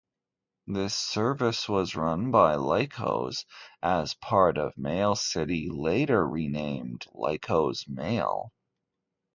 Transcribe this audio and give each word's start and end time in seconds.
This 0.65 0.95
service 0.95 1.69
was 1.69 1.95
run 1.95 2.31
by 2.31 2.55
Lycos 2.55 3.45
as 3.83 4.15
part 4.15 4.57
of 4.57 4.73
Mailcity, 4.75 5.67
later 5.69 6.27
renamed 6.27 7.05
Lycos 7.13 7.87
Mail. 7.87 8.51